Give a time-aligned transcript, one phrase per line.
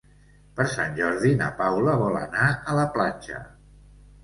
[0.59, 3.45] Per Sant Jordi na Paula vol anar a la platja.